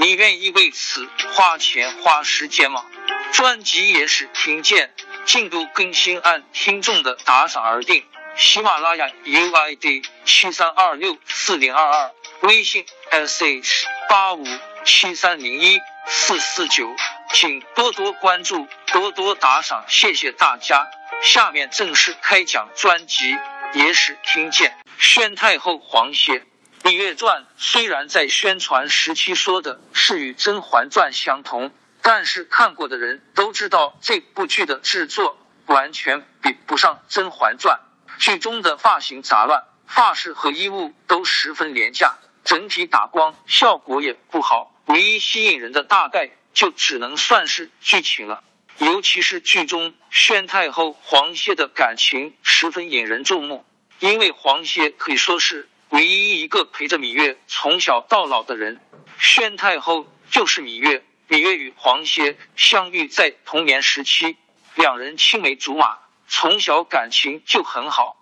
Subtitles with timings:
[0.00, 2.84] 你愿意为此花钱花时间吗？
[3.32, 4.94] 专辑也是听见。
[5.24, 8.04] 进度更新按听众的打赏而定。
[8.36, 14.46] 喜马拉雅 UID 七三二六四零二二，微信 sh 八五
[14.84, 16.94] 七三零一四四九，
[17.34, 20.86] 请多多关注，多多打赏，谢谢大家。
[21.22, 23.34] 下面正式开讲专辑
[23.74, 24.70] 《野史听见》。
[25.00, 26.38] 宣太后黄歇，
[26.88, 31.70] 《芈月传》虽然在宣传时期说的是与《甄嬛传》相同。
[32.00, 35.36] 但是看过的人都知道，这部剧的制作
[35.66, 37.78] 完全比不上《甄嬛传》。
[38.18, 44.74] 剧中的发型杂乱，发饰和衣物都十分廉价，整体打光效果也不好。
[44.86, 48.42] 唯一吸引人的大概就只能算是剧情了。
[48.78, 53.66] 尤其是剧中宣太后黄歇的感情十分引人注目，
[53.98, 58.80] 因为黄歇可以说是唯一一个陪着芈月从小到老的人。
[59.18, 61.04] 宣太后就是芈月。
[61.28, 64.36] 芈月与黄歇相遇在童年时期，
[64.74, 68.16] 两人青梅竹马，从小感情就很好。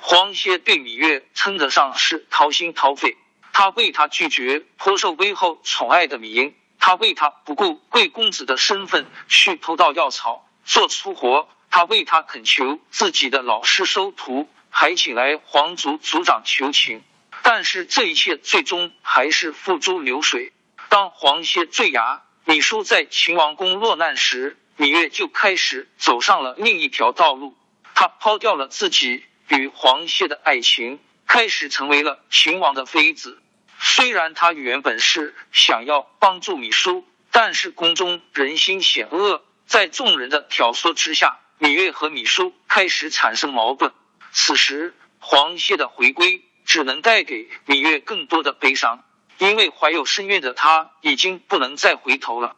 [0.00, 3.16] 黄歇对芈月称得上是掏心掏肺，
[3.52, 17.02] 他为他拒绝颇受威后宠爱的芈英，他为他不顾贵公子的身份去偷盗药草做粗活，他为他恳求自己的老师收徒，还请来皇族族长求情。
[17.42, 20.52] 但是这一切最终还是付诸流水。
[20.88, 22.22] 当黄歇坠崖。
[22.44, 27.56] 芈姝在秦王宫落难时，芈月就开始走上了另一条道路。
[27.94, 30.98] 她抛掉了自己与黄歇的爱情，
[31.28, 33.40] 开始成为了秦王的妃子。
[33.78, 43.92] 虽然她原本是想要帮助芈姝，但是宫中人心险恶，在众人的挑唆之下，芈月和芈姝开始产生矛盾。
[44.32, 49.04] 此时，黄歇的回归只能带给芈月更多的悲伤。
[49.36, 52.56] 因为怀有身孕的她已经不能再回头了，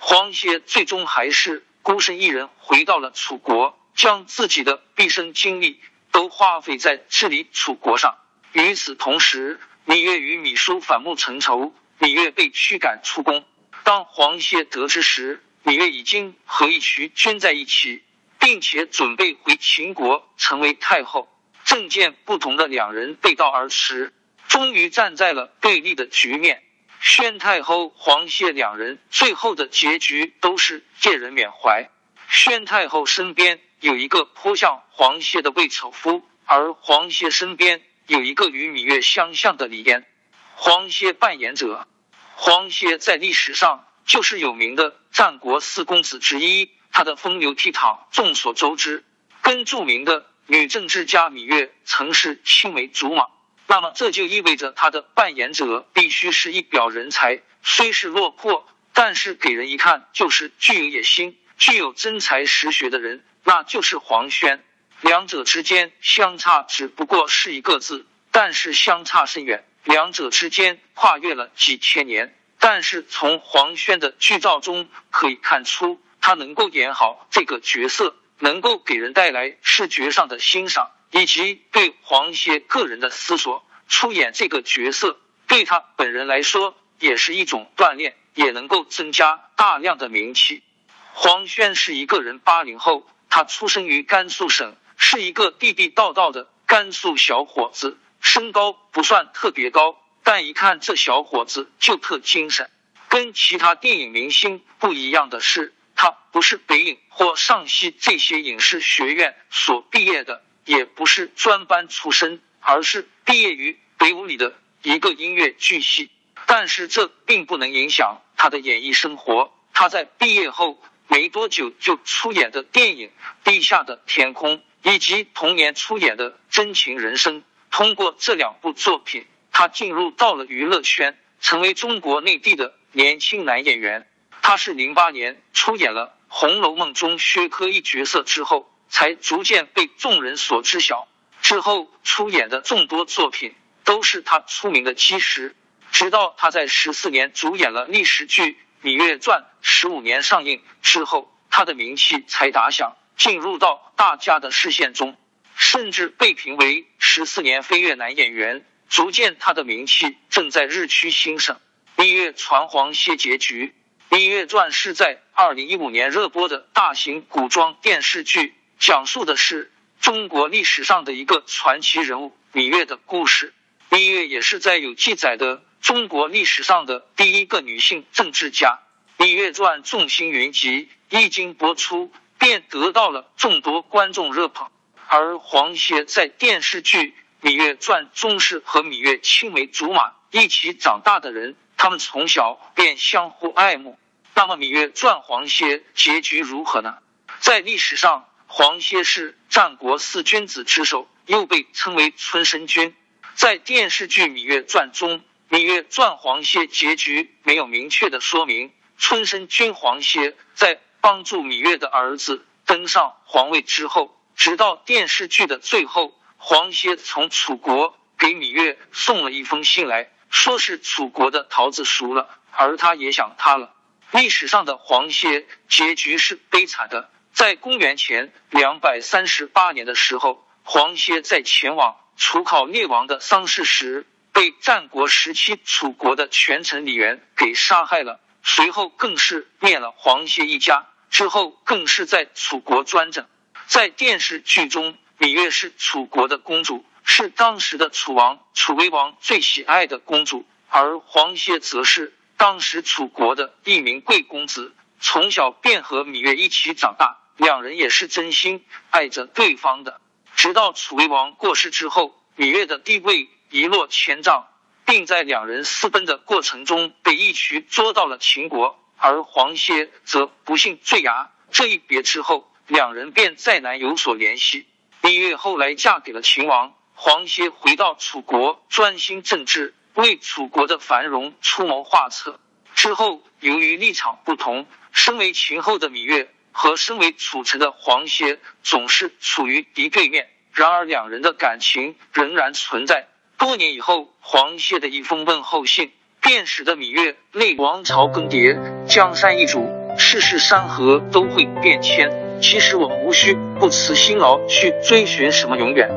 [0.00, 5.80] 黄歇最终还是孤身一人回到了楚国，将自己的毕生精力
[6.12, 8.18] 都花费在治理楚国上。
[8.52, 13.46] 与此同时，芈月与芈姝反目成仇，芈月被驱赶出宫。
[13.82, 18.02] 当黄歇得知时，芈月已经和一渠君在一起，
[18.38, 21.30] 并且准备回秦国成为太后。
[21.74, 24.12] 政见不同的两人背道而驰。
[24.46, 26.62] 终于站在了对立的局面，
[27.00, 31.90] 宣太后、黄歇两人最后的结局都是借人缅怀。
[32.28, 40.06] 宣太后身边有一个颇像黄歇的魏丑夫，而黄歇身边有一个与芈月相像的李嫣。
[40.54, 41.88] 黄歇扮演者，
[42.36, 49.04] 黄歇在历史上就是有名的战国四公子之一，他的风流倜傥众所周知，
[49.42, 53.28] 跟著名的女政治家芈月曾是青梅竹马。
[53.66, 64.62] 那么这就意味着她的扮演者必须是一表人才，虽是落魄，但是给人一看就是具有野心、具有真才实学的人，那就是黄轩。
[65.00, 69.64] 两者之间相差只不过是一个字，但是相差甚远。
[69.84, 80.90] 两者之间跨越了几千年，但是从黄轩的剧照中可以看出，他能够演好这个角色，能够给人带来视觉上的欣赏。
[81.16, 90.64] 以及对黄歇个人的思索，出演这个角色对他本人来说也是一种锻炼，也能够增加大量的名气。
[91.12, 102.68] 黄轩是一个人八零后，他出生于甘肃省，是一个地地道道的甘肃小伙子，身高不算特别高，但一看这小伙子就特精神。
[103.06, 110.42] 跟其他电影明星不一样的是，他不是北影或上戏这些影视学院所毕业的。
[110.66, 116.08] 也不是专班出身，而是毕业于北舞里的一个音乐剧系。
[116.46, 119.52] 但是这并不能影响他的演艺生活。
[119.74, 123.08] 他在毕业后没多久就出演的电影
[123.44, 124.56] 《地下的天空》，
[124.90, 127.42] 以及同年出演的《真情人生》。
[127.70, 134.08] 通过这两部作品，他进入到了娱乐圈，成为中国内地的年轻男演员。
[134.46, 141.08] 他是零八年出演了《红楼梦》中薛科一角色之后，才逐渐被众人所知晓。
[141.40, 143.54] 之后出演的众多作品
[143.84, 145.56] 都是他出名的基石。
[145.92, 148.42] 直到他在十四年主演了历史剧
[148.86, 155.16] 《芈月传》，十五年上映之后，他的名气才打响，进入到大家的视线中，
[155.56, 158.66] 甚至被评为十四年飞跃男演员。
[158.90, 161.56] 逐渐，他的名气正在日趋兴盛。
[162.02, 163.68] 《芈月传黄歇》结局，
[164.14, 169.72] 《芈月传》是在二零一五年热播的大型古装电视剧，讲述的是。
[170.00, 173.52] 中国历史上的一个传奇人物芈月的故事，
[173.90, 178.78] 芈月也是在有记载的中国历史上的第一个女性政治家。
[179.24, 184.70] 《芈月传》众星云集，一经播出便得到了众多观众热捧。
[185.08, 187.16] 而黄歇在电视剧
[187.48, 193.98] 《芈月传》中是和芈月青梅竹马一起长大的人，他们从小便相互爱慕。
[194.34, 196.98] 那么，《芈月传》黄歇结局如何呢？
[197.40, 198.28] 在历史上。
[198.46, 202.94] 黄歇是战国四君子之首，又被称为春申君。
[203.34, 205.18] 在电视剧《芈月传》中，
[205.50, 208.72] 《芈月传》黄歇结局没有明确的说明。
[208.96, 223.74] 春申君黄歇在帮助芈月的儿子登上皇位之后，直到电视剧的最后，黄歇从楚国给芈月送了一封信来，说是楚国的桃子熟了，而他也想他了。
[224.14, 227.10] 历史上的黄歇结局是悲惨的。
[227.32, 238.20] 在公元前两百三十八年的时候，黄歇在前往楚考烈王的丧事时，被战国时期楚国的权臣李元给杀害了。
[238.44, 243.26] 随后更是灭了黄歇一家，之后更是在楚国专政。
[243.66, 257.18] 在电视剧中，芈月是楚国的公主，是当时的楚王楚威王最喜爱的公主，而黄歇则是当时楚国的一名贵公子，从小便和芈月一起长大。
[257.36, 260.00] 两人也是真心爱着对方的。
[260.36, 264.46] 直到楚威王过世之后，芈月的地位一落千丈，
[264.84, 271.32] 并在两人私奔的过程中被一渠捉到了秦国，而黄歇则不幸坠崖。
[271.50, 274.66] 这一别之后，两人便再难有所联系。
[275.02, 282.38] 芈月后来嫁给了秦王，黄歇回到楚国专心政治，为楚国的繁荣出谋划策。
[282.74, 286.28] 之后，由于立场不同，身为秦后的芈月。
[286.56, 293.08] 和身为楚臣的黄歇总是处于敌对面，然而两人的感情仍然存在。
[293.36, 299.68] 多年以后，黄歇的一封问候信，便使得芈月泪王朝更迭，江山易主，
[299.98, 302.08] 世事山河都会变迁。
[302.40, 305.90] 其实我们无需不辞辛劳去追寻什么永远，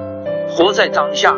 [0.49, 1.37] 活在当下，